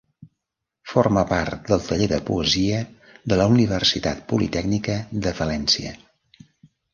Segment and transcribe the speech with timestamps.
[0.93, 2.79] Forma part del taller de poesia
[3.33, 4.97] de la Universitat Politècnica
[5.29, 5.95] de València.